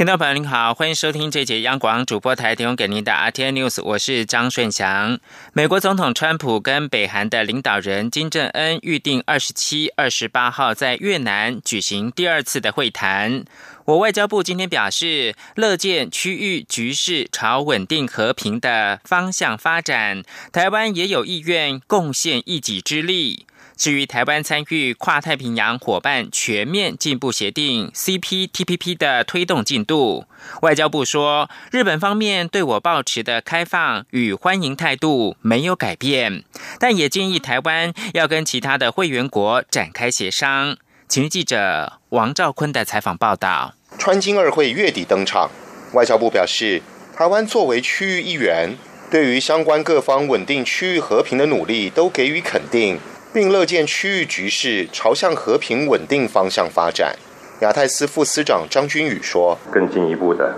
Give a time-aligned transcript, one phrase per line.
[0.00, 5.20] 听众朋友您好，欢迎收听这节央广主播台提供给您的 RTI News，我是张顺祥。
[5.52, 13.44] 美国总统川普跟北韩的领导人金正恩预定二十七、二十八号在越南举行第二次的会谈。
[13.84, 23.44] 我外交部今天表示，乐见区域局势朝稳定和平的方向发展，台湾也有意愿贡献一己之力。
[23.80, 30.26] 至于台湾参与跨太平洋伙伴全面进步协定 （CPTPP） 的推动进度，
[30.60, 36.44] 外交部说，日本方面对我保持的开放与欢迎态度没有改变，
[36.78, 40.76] 但也建议台湾要跟其他的会员国展开协商。
[41.08, 43.74] 请记者王兆坤的采访报道。
[43.98, 45.50] 川金二会月底登场，
[45.94, 46.82] 外交部表示，
[47.16, 48.76] 台湾作为区域一员，
[49.10, 52.98] 对于相关各方稳定区域和平的努力都给予肯定。
[53.32, 57.14] 并乐见区域局势朝向和平稳定方向发展。
[57.60, 60.52] 亚太司副司长张君宇说：“更进一步的，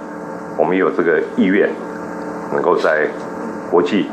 [0.58, 1.68] 我们有这个意愿，
[2.52, 3.08] 能够在
[3.70, 4.06] 国际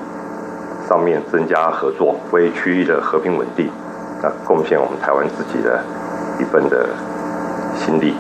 [0.90, 3.70] 上面增加合作，为区域的和平稳定，
[4.22, 5.82] 那贡献我们台湾自己的
[6.40, 6.90] 一份的
[7.78, 8.14] 心力。”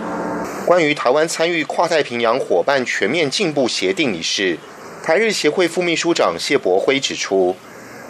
[0.65, 4.57] 关于台湾参与跨太平洋伙伴全面进步协定一事，
[5.03, 7.55] 台日协会副秘书长谢博辉指出，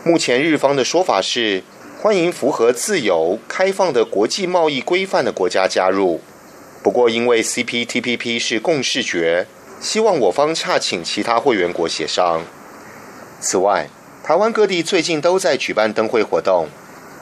[0.04, 1.64] 目前日方的说法是。
[2.02, 6.22] 欢迎符合自由开放的国际贸易规范的国家加入。
[6.82, 9.46] 不过，因为 CPTPP 是共视觉，
[9.82, 12.44] 希望我方洽请其他会员国协商。
[13.42, 13.90] 此外，
[14.24, 16.70] 台湾各地最近都在举办灯会活动。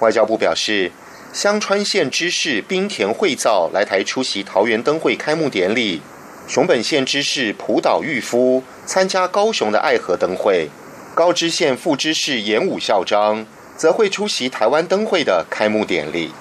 [0.02, 0.92] 外交部表示，
[1.34, 6.04] 香川县知事冰田惠造来台出席桃园灯会开幕典礼，
[6.48, 10.70] 熊本县知事浦岛裕夫参加高雄的爱河灯会，
[11.16, 13.48] 高知县副知事岩武孝章。
[13.78, 16.32] 则会出席台湾灯会的开幕典礼。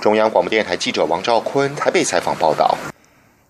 [0.00, 2.76] 中央广播电台记者王兆坤台北采访报道。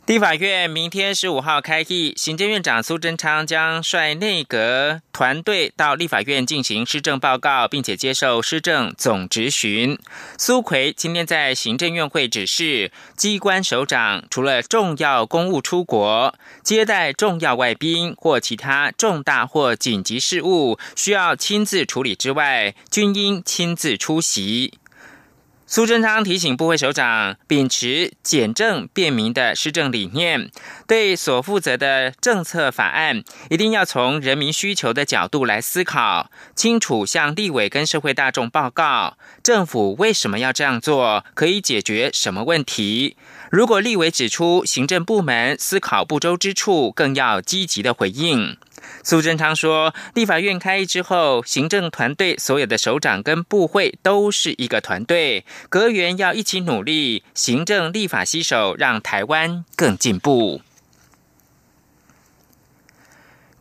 [0.06, 9.98] 地法院明天十五号开议，行政院长苏贞昌将率内阁团队到立法院进行施政报告，并且接受施政总质询。
[10.36, 24.74] 苏奎今天在行政院会指示，机关首长除了重要公务出国、接待重要外宾或其他重大或紧急事务需要亲自处理之外，均应亲自出席。
[25.66, 30.50] 苏贞昌提醒部会首长，秉持简政便民的施政理念，
[30.86, 43.16] 对所负责的政策法案，一定要从人民需求的角度来思考，清楚向立委跟社会大众报告，政府为什么要这样做，可以解决什么问题。
[43.50, 48.58] 如果立委指出行政部门思考不周之处，更要积极的回应。
[49.02, 60.62] 苏贞昌说，立法院开议之后，行政团队所有的首长跟部会都是一个团队，阁员要一起努力，行政立法携手，让台湾更进步。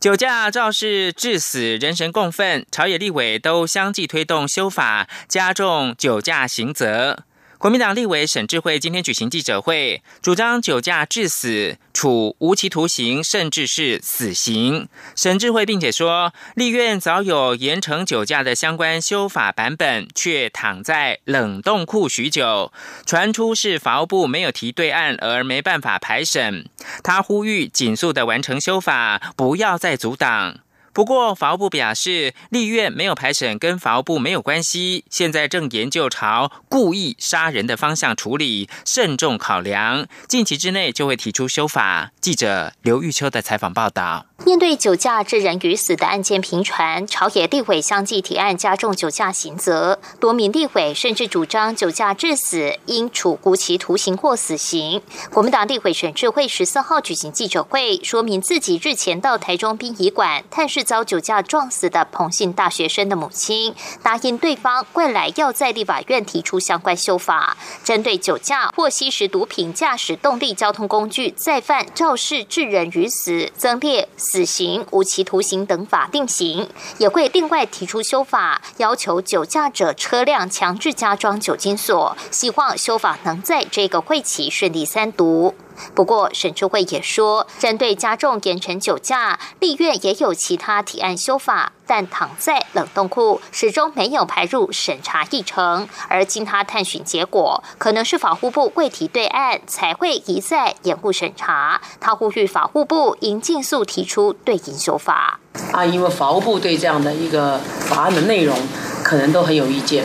[0.00, 7.24] 酒驾肇事致死，人神共愤，朝野立委都相继推动修法，加重酒驾刑责。
[7.58, 14.88] 国民党立委沈智慧今天举行记者会，主张酒驾致死处无期徒刑，甚至是死刑。
[15.16, 22.70] 沈智慧并且说，立院早有严惩酒驾的相关修法版本，却躺在冷冻库许久，
[23.06, 26.68] 传出是法务部没有提对案而没办法排审。
[27.02, 30.58] 他呼吁紧速的完成修法，不要再阻挡。
[30.94, 35.04] 不过，法务部表示，立院没有排审，跟法务部没有关系。
[35.10, 42.12] 现在正研究朝故意杀人的方向处理，慎重考量，近期之内就会提出修法。
[42.20, 44.26] 记者刘玉秋的采访报道。
[44.44, 55.02] 面对酒驾致人于死的案件频传，朝野立委相继提案加重酒驾刑责，多名立委甚至主张酒驾致死应处无期徒刑或死刑。
[55.32, 60.84] 国民党立委选智慧十四号举行记者会，说明自己日前到台中殡仪馆探视。
[60.84, 82.16] 遭酒驾撞死的彭姓大学生的母亲答应对方未来要在立法院提出相关修法，针对酒驾或吸食毒品驾驶动力交通工具再犯肇事致人于死，增列死刑、无期徒刑等法定刑，也会另外提出修法，要求酒驾者车辆强制加装酒精锁。
[82.32, 85.54] 希望修法能在这个会期顺利三读。
[85.94, 95.88] 不过，沈志慧也说，针对加重严惩酒驾，立院也有其他提案修法，但躺在冷冻库，始终没有排入审查议程。
[96.08, 101.80] 而经他探寻结果，可能是法务部未提对案，才会一再延误审查。
[102.00, 105.40] 他呼吁法务部应尽速提出对应修法。
[105.72, 108.56] 啊，因为法务部对这样的一个法案的内容，
[109.02, 110.04] 可能都很有意见，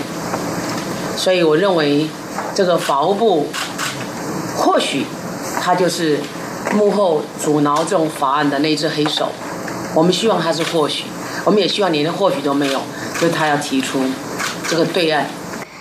[1.15, 2.07] 所以我认为
[2.53, 3.47] 这个法务部
[4.57, 5.05] 或许。
[5.61, 6.19] 他就是
[6.73, 9.29] 幕后阻挠这种法案的那只黑手，
[9.93, 11.05] 我们希望他是或许，
[11.45, 12.81] 我们也希望连或许都没有，
[13.15, 14.01] 所以他要提出
[14.67, 15.27] 这个对案。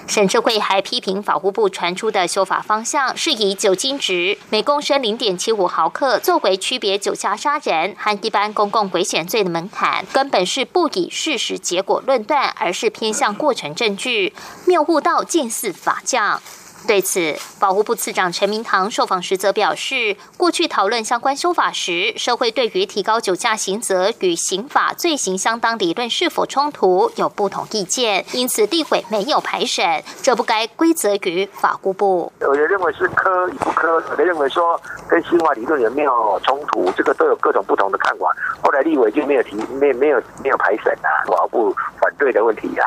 [0.07, 14.33] 沈智慧还批评法务部传出的修法方向是以酒精值每公升零点七五毫克作为区别酒驾杀人和一般公共危险罪的门槛，根本是不以事实结果论断，而是偏向过程证据，
[14.65, 16.41] 谬误到近似法匠。
[16.89, 32.33] 对此，保护部次长陈明堂受访时则表示，过去讨论相关修法时，社会对于提高酒驾刑责与刑法罪行相当理论是否冲突有不同意见，因此地委没有排审，这不该归责于法务部。
[32.41, 38.35] 有人认为是科与不科，有人认为说跟刑法理论有没有冲突，这个都有各种不同的看法。
[38.63, 42.85] 后来立委就没有提，没没有没有排审啊，法务部反对的问题呀。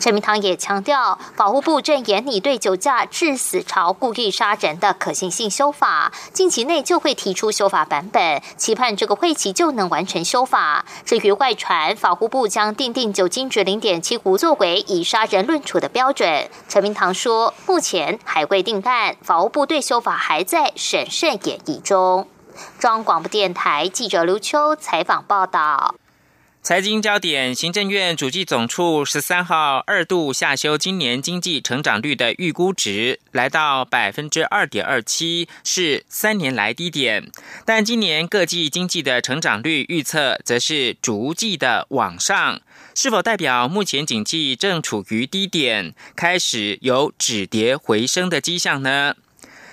[0.00, 10.84] 陈明堂也强调，法务部正严拟对酒驾致死朝故意杀人的可行性修法，近期内就会提出修法版本，期盼这个会期就能完成修法。
[11.04, 22.28] 至于外传法务部将定定酒精值零点七五作为以杀人论处的标准，陈明堂说，目前还未定案，法务部对修法还在审慎演绎中。
[22.78, 25.94] 中央广播电台记者刘秋采访报道。
[26.64, 37.30] 财经焦点，行政院主计总处十三号二度下修今年经济成长率的预估值，来到百分之二点二七，是三年来低点。
[37.66, 42.62] 但今年各季经济的成长率预测则是逐季的往上，
[42.94, 49.14] 是否代表目前景气正处于低点，开始有止跌回升的迹象呢？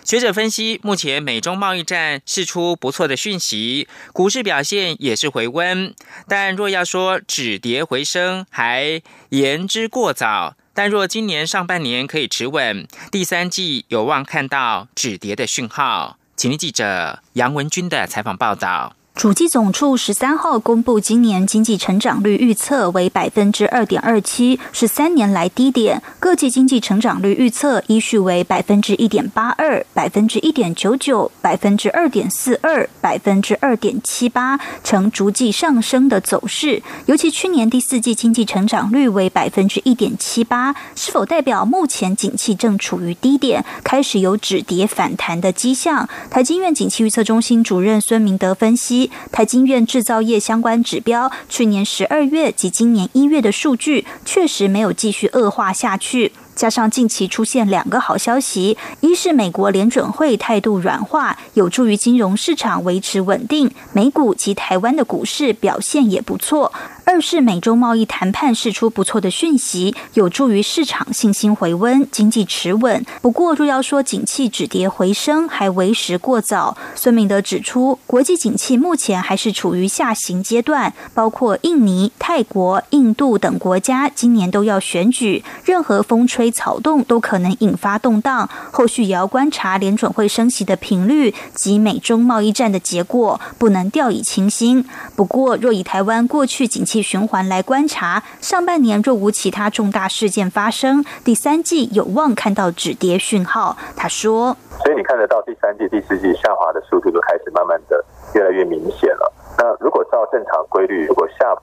[0.03, 5.93] 学者分析，目前美中贸易战释出不错的讯息，股市表现也是回温。
[6.27, 10.55] 但若要说止跌回升，还言之过早。
[10.73, 16.17] 但若今年上半年可以持稳，第三季有望看到止跌的讯号。
[16.35, 18.95] 请听记者杨文军的采访报道。
[19.13, 26.01] 主计总处十三号公布今年经济成长率预测为百分之二点二七，是三年来低点。
[26.17, 36.81] 各季经济成长率预测依序为百分之一点八二、百分之一点九九、百分之二点四二、百分之二点七八，呈逐季上升的走势。
[37.05, 46.09] 尤其去年第四季经济成长率为百分之一点七八，是否代表目前景气正处于低点，开始有止跌反弹的迹象？
[46.31, 49.00] 台经院景气预测中心主任孙明德分析。
[49.31, 56.33] 台经院制造业相关指标，去年十二月及今年一月的数据确实没有继续恶化下去。
[56.55, 66.71] 加上近期出现两个好消息，一是美国联准会态度软化，有助于金融市场维持稳定，美股及台湾的股市表现也不错；
[67.05, 73.03] 二是美洲贸易谈判释出不错的讯息，有助于市场信心回温，经济持稳。
[73.21, 76.77] 不过，若要说景气止跌回升，还为时过早。
[76.95, 86.40] 孙明德指出，国际景气目前还是处于下行阶段，包括印尼、泰国、印度等国家今年都要选举，任何风吹。
[86.49, 94.87] 草动都可能引发动荡，后续也要观察联准会升息的频率及美中贸易战的结果，不能掉以轻心。
[95.15, 103.77] 不过，若以台湾过去景气循环来观察，上半年若无其他重大事件发生，第三季有望看到止跌讯号。
[103.95, 109.33] 他说：“所以你看得到第三季、第四季下滑的速度都开始慢慢的越来越明显了。
[109.57, 111.53] 那如果照正常规律，如果下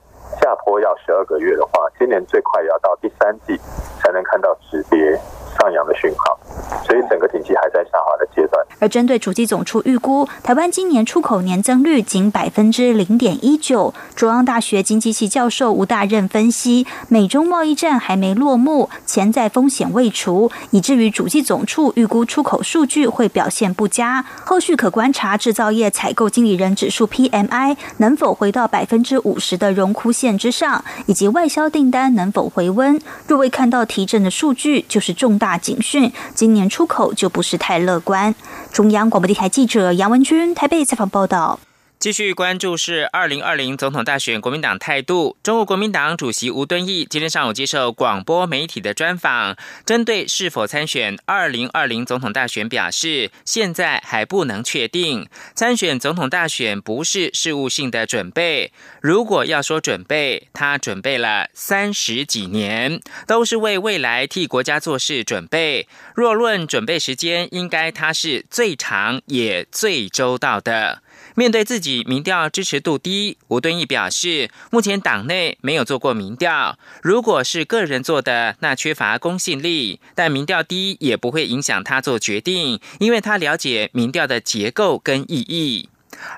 [0.49, 3.55] 下坡要十二个月的话，今年最快也要到第三季
[4.01, 5.11] 才能看到止跌
[5.55, 6.39] 上扬的讯号。
[6.83, 8.65] 所以整个景气还在下滑的阶段。
[8.79, 13.93] 而针对主机总处预估，台湾今年出口年增率仅百分之零点一九。
[14.15, 24.25] 中央大学经济系教授吴大任分析，美中贸易战还没落幕，潜在风险未除，以至于主机总处预估出口数据会表现不佳。
[24.43, 32.99] 后续可观察制造业采购经理人指数 PMI 能否回到百分之五十的荣枯线之上，以及外销订单能否回温。
[33.27, 36.11] 若未看到提振的数据，就是重大警讯。
[36.33, 38.33] 今年出口就不是太乐观。
[38.71, 41.59] 中央广播电台记者杨文君台北采访报道。
[41.99, 45.35] 继续关注是二零二零总统大选国民党态度。
[45.43, 55.27] 中国国民党主席吴敦义今天上午接受广播媒体的专访，针对是否参选二零二零总统大选表示，现在还不能确定。
[55.53, 65.85] 参选总统大选不是事务性的准备，如果要说准备，他准备了三十几年，都是为未来替国家做事准备。
[66.15, 71.01] 若论准备时间，应该他是最长也最周到的。
[71.39, 80.01] 面对自己民调支持度低，吴敦义表示，目前党内没有做过民调，如果是个人做的，那缺乏公信力。
[80.13, 85.87] 但民调低也不会影响他做决定，因为他了解民调的结构跟意义。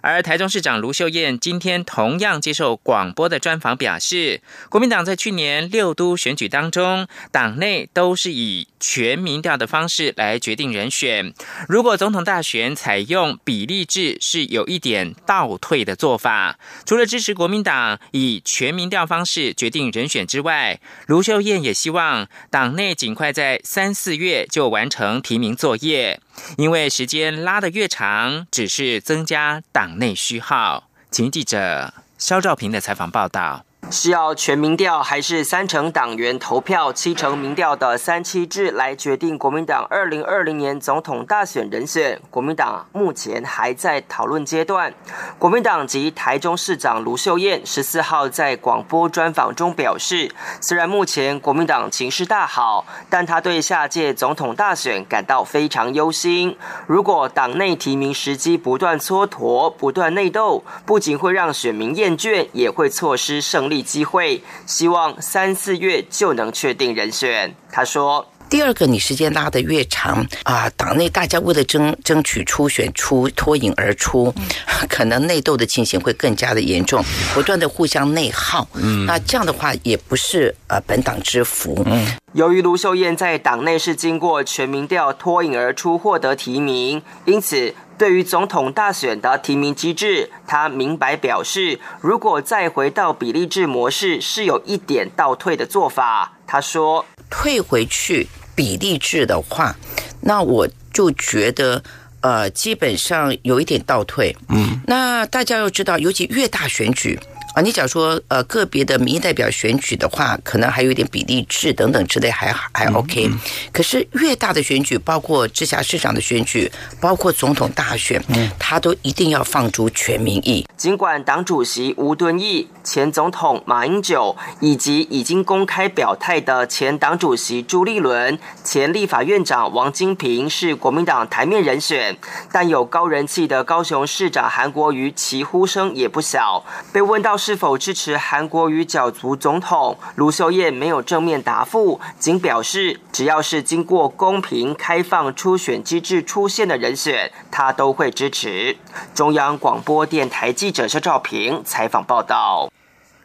[0.02, 11.34] 而台中市长卢秀燕今天同样接受广播的专访，表示，国民党在去年六都选举当中，党内都是以全民调的方式来决定人选。
[11.68, 16.58] 如果总统大选采用比例制，是有一点倒退的做法。
[16.86, 26.20] 除了支持国民党以全民调方式决定人选之外，卢秀燕也希望党内尽快在三四月就完成提名作业。
[26.58, 30.90] 因为时间拉得越长，只是增加党内虚耗。
[31.10, 33.66] 请记者肖兆平的采访报道。
[33.90, 42.22] 是要全民调还是三成党员投票、七成民调的三七制来决定国民党二零二零年总统大选人选？
[42.30, 44.94] 国民党目前还在讨论阶段。
[45.38, 56.56] 国民党及台中市长卢秀燕十四号在广播专访中表示，虽然目前国民党情势大好，但他对下届总统大选感到非常忧心。
[56.88, 63.82] 如果党内提名时机不断蹉跎、不断内斗，不仅会让选民厌倦，也会错失胜利。
[63.82, 67.54] 机会，希望三四月就能确定人选。
[67.72, 74.34] 他说：“第二个，你时间拉得越长啊，党内大家为了争争取初选出脱颖而出，
[74.88, 78.68] 可能内斗的情形会更加的严重，不断的互相内耗。
[78.76, 81.82] 嗯，那这样的话也不是呃本党之福。
[81.86, 96.34] 嗯，由于卢秀燕在党内是经过全民调脱颖而出获得提名，因此。”对于总统大选的提名机制，他明白表示，如果再回到比例制模式，是有一点倒退的做法。
[96.48, 99.76] 他说：“退回去比例制的话，
[100.22, 101.84] 那我就觉得，
[102.22, 104.36] 呃，基本上有一点倒退。
[104.50, 107.20] 嗯，那大家要知道，尤其越大选举。”
[107.54, 113.30] 啊，你假如说呃个别的民意代表选举的话，可能还有一点比例制等等之类还还 OK，
[113.74, 118.24] 可是越大的选举，包括直辖市长的选举，包括总统大选，
[118.58, 120.66] 他都一定要放逐全民意。
[120.78, 132.18] 尽管党主席吴敦义、前总统马英九以及已经公开表态的前党主席朱立伦、前立法院长王金平是国民党台面人选，
[132.50, 136.64] 但有高人气的高雄市长韩国瑜其呼声也不小。
[136.94, 137.41] 被问到。
[137.42, 139.98] 是否支持韩国瑜角族总统？
[140.14, 148.78] 卢秀燕没有正面答复，仅表示只要是经过公平开放初选机制出现的人选，他都会支持。
[149.16, 152.70] 中央广播电台记者肖照平采访报道。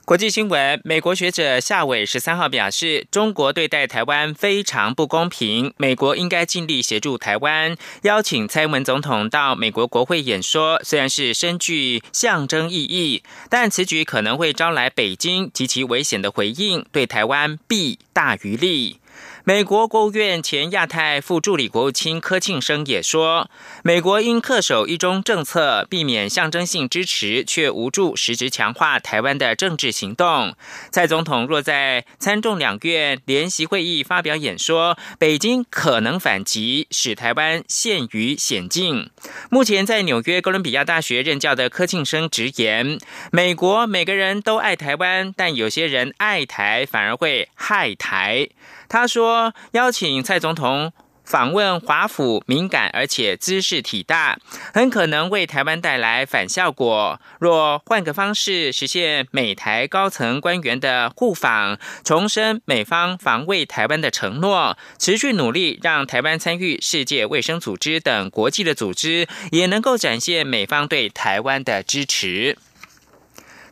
[0.06, 7.76] 国际新闻：美国学者夏伟十三号表示，中国对待台湾非常不公平，美国应该尽力协助台湾。
[8.02, 19.00] 邀请蔡英文总统到美国国会演说，虽然是深具象征意义，但此举可能会招来北京极其危险的回应，对台湾弊大于利。
[19.44, 23.48] 美国国务院前亚太副助理国务卿柯庆生也说，
[23.84, 30.56] 美国应恪守一中政策，避免象征性支持却无助实质强化台湾的政治行动。
[30.90, 39.10] 蔡总统若在参众两院联席会议发表演说，北京可能反击，使台湾陷于险境。
[39.48, 42.98] 目前在纽约哥伦比亚大学任教的柯庆生直言，
[43.30, 48.48] 美国每个人都爱台湾，但有些人爱台反而会害台。
[48.88, 50.92] 他说：“邀请蔡总统
[51.24, 54.38] 访问华府，敏感而且姿势体大，
[54.72, 57.20] 很可能为台湾带来反效果。
[57.40, 72.56] 若换个方式实现美台高层官员的互访，重申美方防卫台湾的承诺，持续努力让台湾参与世界卫生组织等国际的组织，也能够展现美方对台湾的支持。”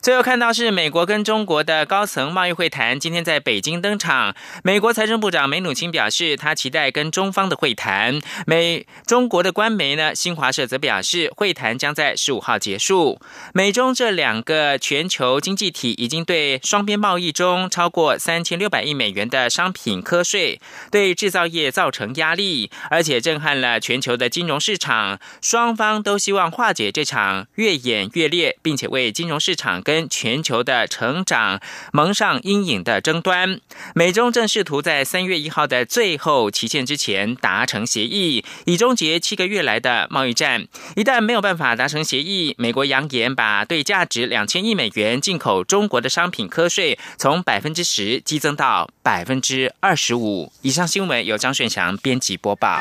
[0.05, 4.35] 最后看到是美国跟中国的高层贸易会谈，今天在北京登场。
[4.63, 8.21] 美国财政部长梅努钦表示，他期待跟中方的会谈。
[8.47, 13.19] 美中国的官媒呢，新华社则表示，会谈将在十五号结束。
[13.55, 25.19] 美中这两个全球经济体已经对双边贸易中超过三千六百亿美元的商品科税，对制造业造成压力，而且震撼了全球的金融市场。
[25.41, 31.61] 双方都希望化解这场越演越烈，并且为金融市场跟跟全球的成长
[31.93, 33.61] 蒙上阴影的争端，
[33.95, 40.67] 美中正试图在三月一号的最后期限之前达成协议，以终结七个月来的贸易战。
[40.97, 50.51] 一旦没有办法达成协议，美国扬言把对价值两千亿美元进口中国的商品科税从百分之十激增到百分之二十五。
[50.63, 52.81] 以上新闻由张顺祥编辑播报。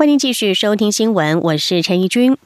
[0.00, 2.38] 欢迎继续收听新闻，我是陈怡君。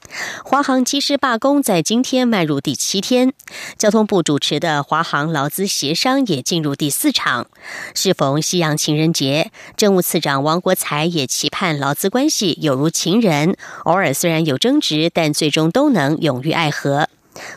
[0.44, 3.32] 华航机师罢工在今天迈入第七天，
[3.78, 7.46] 交通部主持的华航劳资协商也进入第四场。
[7.94, 17.08] 适逢西洋情人节，政务次长王国才也期盼劳资关系有如情人，偶尔虽然有争执，但最终都能永浴爱河。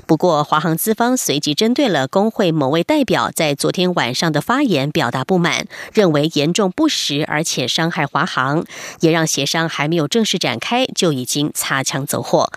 [0.06, 8.66] 不过，华航资方随即针对了工会某位代表在昨天晚上的发言表达不满，认为严重不实，而且伤害华航，
[9.02, 12.52] 也让协商还没有正式展开就已经擦枪走火。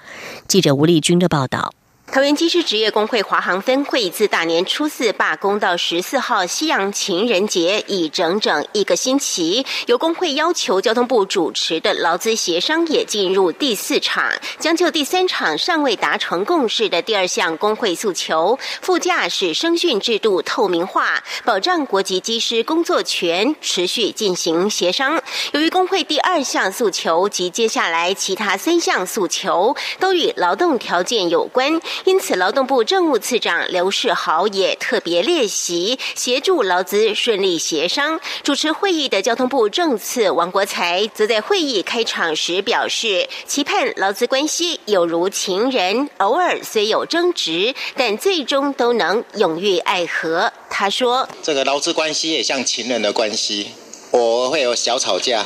[0.47, 1.73] 记者吴丽君的报道。
[2.13, 9.65] 桃园机师职业工会华航分会自大年初四罢工到十四号西洋情人节，已整整一个星期。
[9.87, 25.23] 由工会要求交通部主持的劳资协商也进入第四场，将就第三场尚未达成共识的第二项工会诉求——副驾驶声讯制度透明化，保障国籍机师工作权，持续进行协商。
[25.53, 31.81] 由于工会第二项诉求及接下来其他三项诉求都与劳动条件有关。
[32.05, 38.19] 因此，劳动部政务次长刘世豪也特别列席，协助劳资顺利协商。
[38.43, 50.53] 主持会议的交通部政次王国才则在会议开场时表示，期盼劳资关系有如情人，偶尔虽有争执，但最终都能永浴爱河。
[50.69, 53.73] 他说：“这个劳资关系也像情人的关系，
[54.11, 55.45] 我会有小吵架，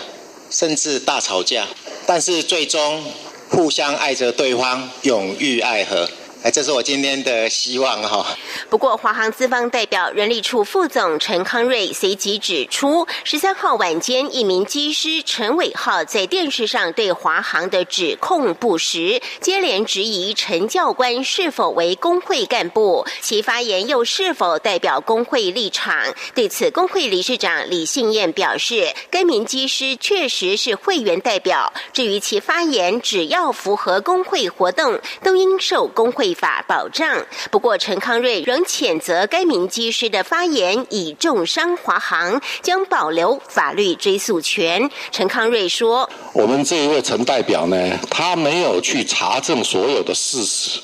[0.51, 1.67] 甚至大吵架，
[2.07, 3.03] 但是最终
[3.51, 6.09] 互相爱着对方，永浴爱河。”
[6.45, 8.37] 哎，这是我今天的希望哈。
[8.69, 25.97] 不过，华航资方代表人力处副总陈康瑞随即指出，十三号晚间，一名机师陈伟浩在电视上对华航的指控不实，接连质疑陈教官是否为工会干部，其发言又是否代表工会立场。
[26.35, 36.34] 对此，工会理事长李信燕表示，该名机师确实是会员代表，至于其发言，只要符合工会活动，都应受工会。
[36.35, 37.25] 法保障。
[37.51, 44.91] 不过，陈康瑞仍谴责该名机师的发言以重伤华航，将保留法律追诉权。
[45.11, 50.81] 陈康瑞说：“我们这一位陈代表呢，他没有去查证所有的事实，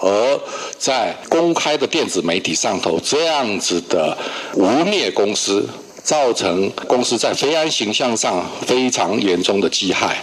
[0.00, 0.40] 而
[0.78, 4.16] 在公开的电子媒体上头这样子的
[4.54, 5.68] 污蔑公司。”
[6.06, 10.16] 造成公司在非安形象上非常严重的记害，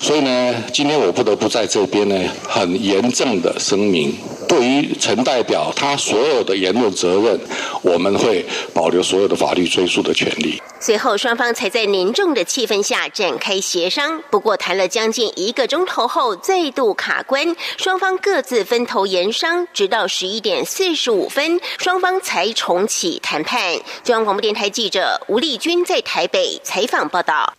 [0.00, 2.16] 所以呢，今天我不得不在这边呢，
[2.48, 4.12] 很严正的声明，
[4.48, 7.38] 对于陈代表他所有的言论责任，
[7.80, 10.60] 我们会保留所有的法律追诉的权利。
[10.82, 14.22] 随后，双方才在凝重的气氛下展开协商。
[14.30, 23.74] 不过，谈了将近一个钟头后，再度卡关，双方各自分头研商，直到十一点四十五分，双方才重启谈判。
[24.02, 27.52] 中央广播电台记者吴丽君在台北采访报道。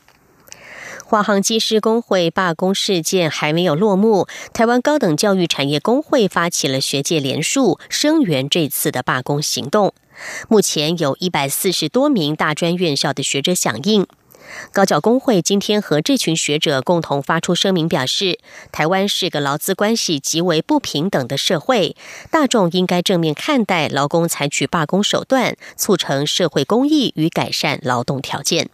[1.05, 9.93] 华航机师工会罢工事件还没有落幕，台湾高等教育产业工会发起了学界联署，声援这次的罢工行动。
[10.47, 14.05] 目前有一百四十多名大专院校的学者响应。
[14.73, 18.39] 高教工会今天和这群学者共同发出声明，表示
[18.71, 21.95] 台湾是个劳资关系极为不平等的社会，
[22.29, 28.69] 大众应该正面看待劳工采取罢工手段，促成社会公益与改善劳动条件。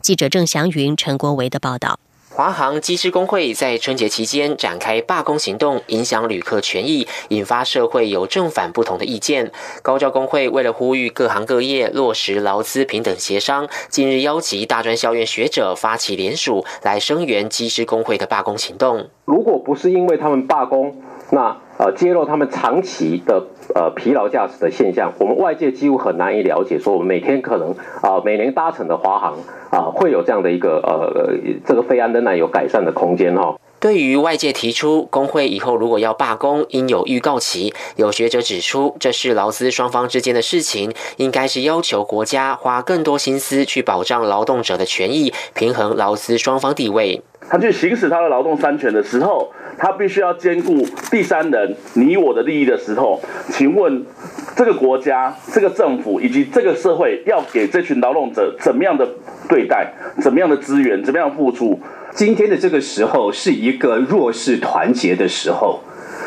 [0.00, 2.00] 记者郑祥云、陈国维的报道。
[2.40, 9.52] 华航机师工会在春节期间展开罢工行动，影响旅客权益，引发社会有正反不同的意见。
[9.82, 19.10] 高教工会为了呼吁各行各业落实劳资平等协商，近日邀集大专校院学者发起联署，来声援机师工会的罢工行动。
[19.26, 20.96] 如果不是因为他们罢工，
[21.32, 29.36] 那呃揭露他们长期的呃疲劳驾驶的现象，我们外界几乎很难以了解，说我们每天可能啊每年搭乘的华航
[29.70, 31.34] 啊会有这样的一个呃
[31.66, 33.56] 这个非安仍然有改善的空间哈。
[33.78, 47.22] 对于外界提出工会以后如果要罢工，应有预告期，有学者指出，这是劳资双方之间的事情，应该是要求国家花更多心思去保障劳动者的权益，平衡劳资双方地位。
[47.50, 54.06] 他去行使他的劳动三权的时候，他必须要兼顾第三人你我的利益的时候，请问
[54.54, 59.08] 这个国家、这个政府以及这个社会要给这群劳动者怎么样的
[59.48, 61.80] 对待、怎么样的资源、怎么样付出？
[62.14, 65.80] 今天的这个时候是一个弱势团结的时候，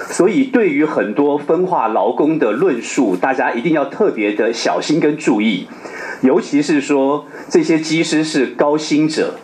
[0.10, 5.68] 所以对于很多分化劳工的论述，大家一定要特别的小心跟注意，
[6.22, 9.36] 尤其是说这些机师是高薪者，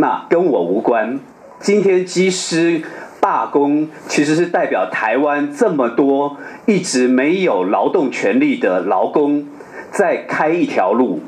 [0.00, 1.18] 那跟我无关。
[1.58, 2.82] 今天机师
[3.20, 9.44] 罢工，其实是代表台湾这么多一直没有劳动权利的劳工，
[9.90, 11.20] 在开一条路。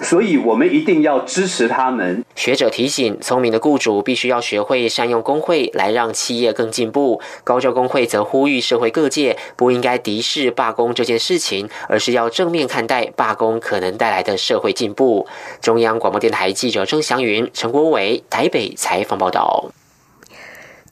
[0.00, 2.24] 所以，我们一定要支持他们。
[2.34, 7.20] 学者提醒，聪明的雇主必须要学会善用工会来让企业更进步。
[7.44, 15.26] 高教工会则呼吁社会各界不应该敌视罢工这件事情，而是要正面看待罢工可能带来的社会进步。
[15.60, 19.70] 中央广播电台记者郑祥云、陈国伟台北采访报道。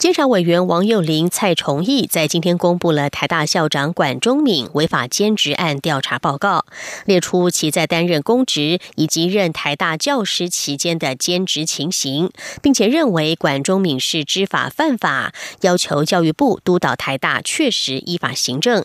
[0.01, 6.65] 监察委员王幼林、蔡崇义在今天公布了台大校长管中敏违法兼职案调查报告，
[7.05, 12.31] 列出其在担任公职以及任台大教师期间的兼职情形，
[12.63, 18.83] 并且认为管中敏是知法犯法，要求教育部督导台大确实依法行政。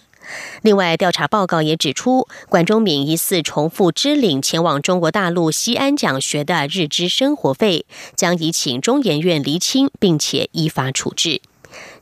[0.62, 11.40] 另外，调查报告也指出，管中敏疑似重复支领前往中国大陆西安讲学的日支生活费，将移请中研院厘清，并且依法处置。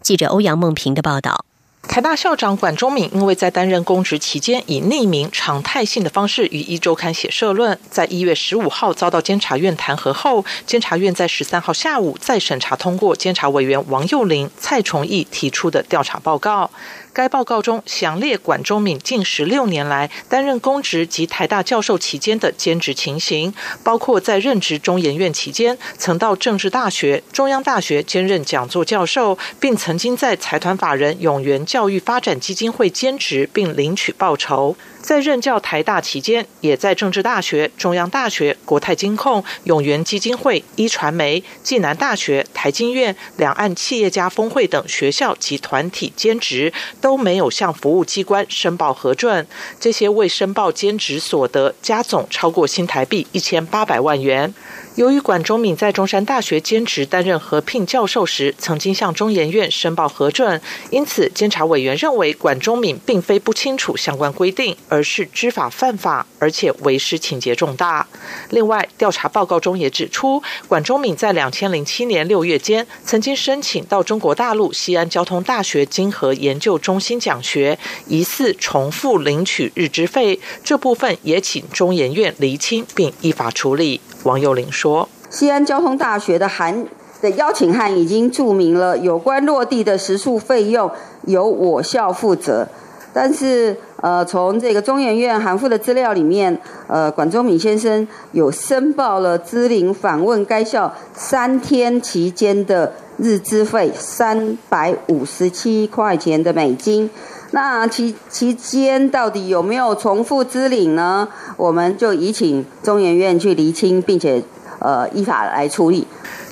[0.00, 1.44] 记者欧阳梦平的报道。
[1.86, 16.70] 台大校长管中敏因为在担任公职期间以匿名常态性的方式与一周刊写社论，在一月十五号遭到监察院弹劾后，监察院在十三号下午再审查通过监察委员王幼林、蔡崇义提出的调查报告。
[17.14, 34.76] 该报告中详列管中敏近十六年来担任公职及台大教授期间的兼职情形，包括在任职中研院期间，曾到政治大学、中央大学兼任讲座教授，并曾经在财团法人永源教育发展基金会兼职并领取报酬。
[35.00, 46.72] 在任教台大期间，也在政治大学、中央大学、国泰金控、永源基金会、一传媒、暨南大学、台经院、两岸企业家峰会等学校及团体兼职，
[47.04, 49.46] 都没有向服务机关申报核准。
[49.78, 54.54] 这些未申报兼职所得加总超过新台币一千八百万元。
[54.96, 68.06] 由于管中敏在中山大学兼职担任合聘教授时，曾经向中研院申报核准，因此监察委员认为管中敏并非不清楚相关规定，而是知法犯法，而且为师情节重大。
[68.50, 77.76] 另外，调查报告中也指出，管中敏在两千零七年六月间曾经申请到中国大陆西安交通大学经合研究中心讲学，
[78.06, 84.00] 疑似重复领取日支费，这部分也请中研院厘清并依法处理。
[84.24, 86.86] 王幼林说：“西安交通大学的函
[87.20, 90.90] 的邀请函已经注明了有关落地的食宿费用
[91.26, 92.66] 由我校负责，
[93.12, 96.58] 但是呃，从这个中研院函复的资料里面，
[96.88, 107.08] 呃，管中敏先生有申报了资领访问该校三天期间的日资费三百五十七块钱的美金。”
[107.54, 111.28] 那其期间到底有没有重复支领呢？
[111.56, 114.42] 我们就已请中研院去厘清，并且
[114.80, 116.04] 呃依法来处理。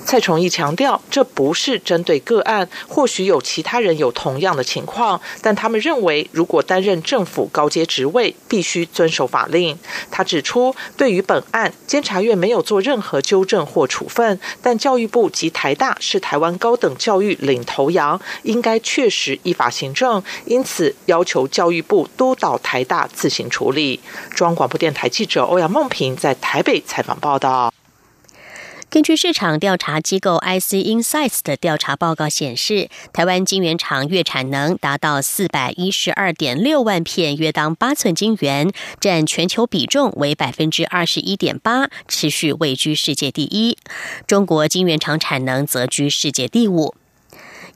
[0.05, 9.77] 蔡崇义强调，这不是针对个案，或许有其他人有同样的情况，但他们认为，如果担任政府高阶职位，必须遵守法令。
[10.11, 23.99] 他指出，对于本案，监察院没有做任何纠正或处分，但教育部及台大是台湾高等教育领头羊，应该确实依法行政，因此要求教育部督导台大自行处理。
[24.35, 27.73] 中央广播电台记者欧阳梦平在台北采访报道。
[28.93, 43.75] 根据市场调查机构 IC Insights 的调查报告显示，台湾晶圆厂月产能达到四百一十二点六万片，约当八寸晶圆，占全球比重为百分之二十一点八，持续位居世界第一。
[44.27, 46.93] 中国晶圆厂产能则居世界第五。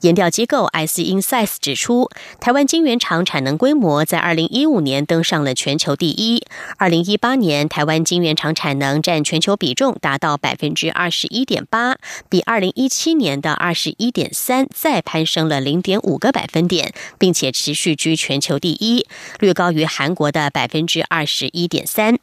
[0.02, 6.46] 研调机构 IC Insights 指出，台湾晶圆厂产能规模在二零一五年登上了全球第一。
[6.78, 11.98] 二零一八年，台湾晶圆厂产能占全球比重达到百分之二十一点八，
[12.30, 19.08] 比二零一七年的二十一点三再攀升了零点五个百分点，并且持续居全球第一，
[19.40, 22.20] 略高于韩国的百分之二十一点三。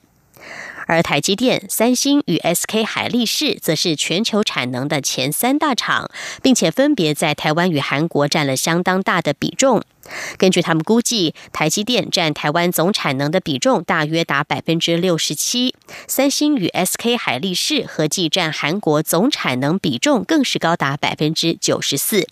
[0.87, 6.11] 而台积电、三星与 SK 海力士则是全球产能的前三大厂，
[6.42, 9.83] 并且分别在台湾与韩国占了相当大的比重。
[10.37, 15.75] 根据他们估计，台积电占台湾总产能的比重大约达百分之六十七，
[16.07, 22.29] 三星与 SK 海力士合计占韩国总产能比重更是高达百分之九十四。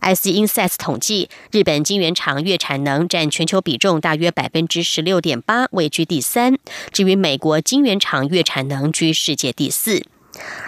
[0.00, 6.58] IC Insights 统计，日本晶圆厂月产能占全球比重大约百分之十六点八，位居第三。
[6.92, 10.02] 至于美国晶圆厂月产能居世界第四，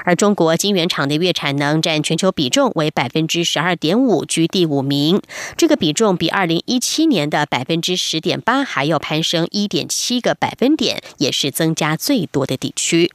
[0.05, 5.21] 而中国晶圆厂的月产能占全球比重为百分之十二点五，居第五名。
[5.57, 13.13] 这个比重比二零一七年的百分之十点八还要攀升一点七个百分点，也是增加最多的地区。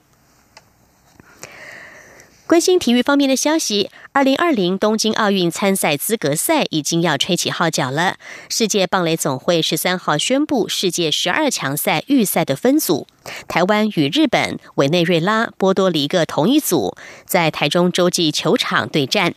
[2.52, 8.18] 关心体育方面的消息，二零二零东京奥运参赛资格赛已经要吹起号角了。
[8.50, 13.08] 世界棒垒总会十三号宣布，世界十二强赛预赛的分组，
[13.48, 16.94] 台湾与日本、委内瑞拉、波多黎各同一组，
[17.26, 19.34] 在台中洲际球场对战。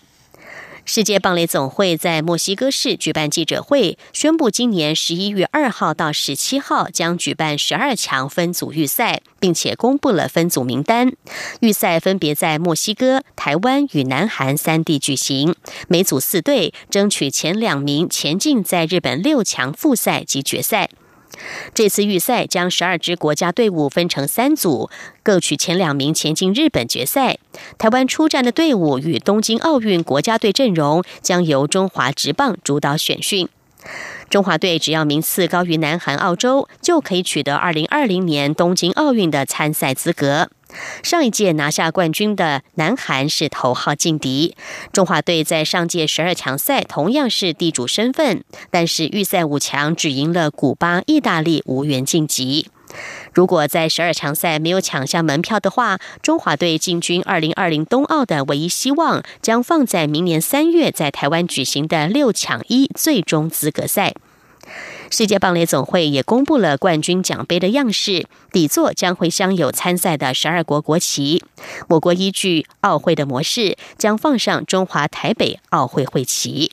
[0.86, 11.12] 世界棒垒总会在墨西哥市举办记者会，宣布今年十一月二号到十七号将举办十二强分组预赛，并且公布了分组名单。
[11.60, 15.54] 预赛分别在墨西哥、台湾与南韩三地举行，
[15.88, 20.90] 每组四队，争取前两名前进在日本六强复赛及决赛。
[21.74, 24.90] 这次预赛将十二支国家队伍分成三组，
[25.22, 27.38] 各取前两名前进日本决赛。
[27.78, 33.48] 台湾出战的队伍与东京奥运国家队阵容将由中华职棒主导选训。
[34.30, 40.48] 中华队只要名次高于南韩、澳洲，就可以取得二零二零年东京奥运的参赛资格。
[41.02, 44.56] 上一届拿下冠军的南韩是头号劲敌，
[44.92, 52.68] 中华队在上届十二强赛同样是地主身份，但是预赛五强只赢了古巴、意大利，无缘晋级。
[53.32, 64.14] 如果在十二强赛没有抢下门票的话，中华队进军二零二零冬奥的唯一希望将放在明年三月在台湾举行的六强一最终资格赛。
[65.16, 71.44] 世界棒垒总会也公布了冠军奖杯的样式，底座将会镶有参赛的十二国国旗。
[71.90, 76.72] 我国依据奥会的模式，将放上中华台北奥会会旗。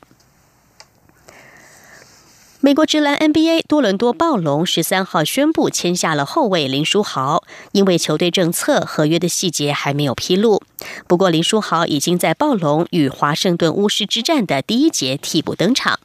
[2.61, 10.63] 美国职篮 NBA 多伦多暴龙十三号宣布签下了后卫林书豪，因为球队政策合约的细节还没有披露。
[11.07, 15.99] 不过林书豪已经在暴龙与华盛顿巫师之战的第一节替补登场。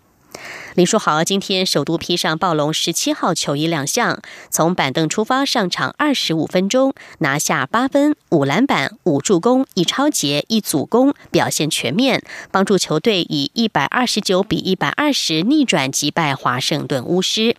[0.76, 17.56] 林书豪今天首度披上暴龙十七号球衣亮相，从板凳出发上场二十五分钟，拿下八分、五篮板、五助攻、一超节、一组攻，表现全面，帮助球队以一百二十九比一百二十逆转击败华盛顿巫师。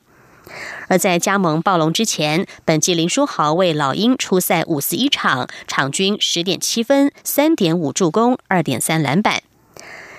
[0.87, 9.41] 而在加盟暴龙之前，本季林书豪为老鹰出赛五十一场，场均十点七分、三点五助攻、二点三篮板。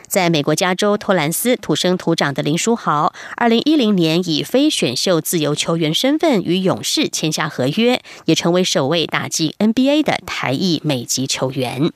[0.08, 11.92] 在美国加州托兰斯土生土长的林书豪，二零一零年以非选秀自由球员身份与勇士签下合约，也成为首位打进 NBA 的台裔美籍球员。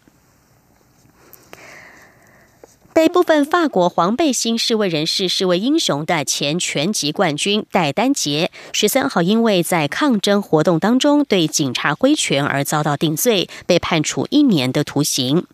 [2.94, 15.46] 被部分法国黄背心示威人士视为英雄的前拳击冠军戴丹杰，十三号因为在抗争活动当中对警察挥拳而遭到定罪，被判处一年的徒刑。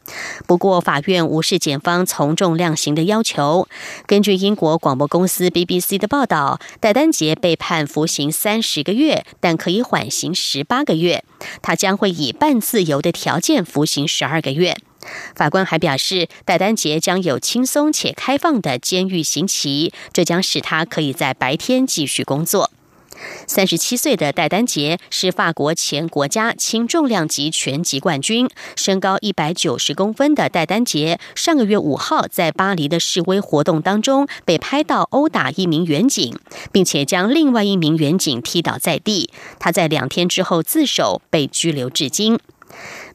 [0.48, 3.68] 不过，法院无视检方从重量刑的要求。
[4.06, 11.22] 根据英国广播公司 BBC 的报道，戴丹杰被判服刑三十个月，但可以缓刑十八个月。
[11.62, 14.76] 他将会以半自由的条件服刑十二个月。
[15.34, 22.70] 法官还表示，戴丹杰将有轻松且开放的监狱刑期，这将使他可以在白天继续工作。
[23.48, 36.38] 三十七岁的戴丹杰是法国前国家轻重量级拳击冠军，身高一百九十公分的戴丹杰，上个月五号在巴黎的示威活动当中被拍到殴打一名远警，
[36.70, 39.30] 并且将另外一名远警踢倒在地。
[39.58, 42.38] 他在两天之后自首，被拘留至今。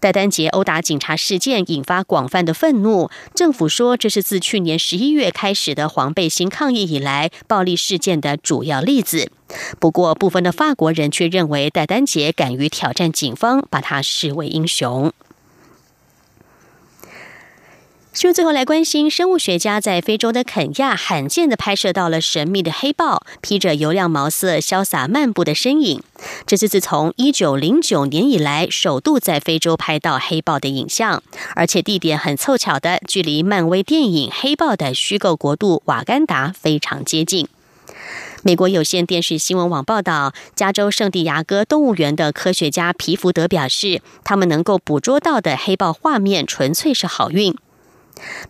[0.03, 9.31] 戴丹杰殴打警察事件引发广泛的愤怒，政府说这是自去年十一月开始的黄背心抗议以来暴力事件的主要例子。
[9.79, 15.13] 不过，部分的法国人却认为戴丹杰敢于挑战警方，把他视为英雄。
[18.13, 26.03] 新闻最后来关心，生物学家在非洲的肯亚罕见的拍摄到了神秘的黑豹披着油亮毛色潇洒漫步的身影。
[26.45, 31.23] 这是自从一九零九年以来首度在非洲拍到黑豹的影像，
[31.55, 37.47] 而且地点很凑巧的，距离漫威电影《黑豹》的虚构国度瓦干达非常接近。
[38.43, 47.55] 美国有线电视新闻网报道，加州圣地亚哥动物园的科学家皮福德表示，他们能够捕捉到的黑豹画面纯粹是好运。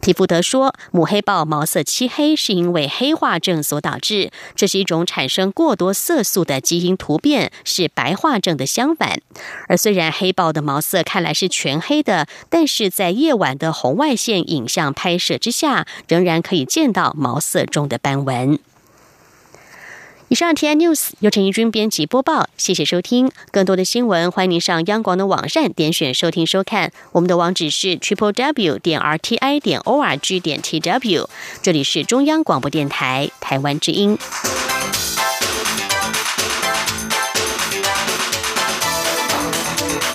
[0.02, 9.20] 皮福德说，母黑豹毛色漆黑是因为黑化症所导致，这是一种产生过多色素的基因突变，是白化症的相反。
[9.68, 18.60] 而虽然黑豹的毛色看来是全黑的，但是在夜晚的红外线影像拍摄之下，仍然可以见到毛色中的斑纹。
[20.34, 23.32] 以上 T I News 由陈怡君编辑播报，谢谢收听。
[23.52, 26.92] 更多的新闻，欢迎您上央广的网站点选收听收看。
[27.12, 31.30] 我们的网址是 triple w 点 r t i 点 o r g 点 t w。
[31.62, 34.18] 这里是中央广播电台台湾之音。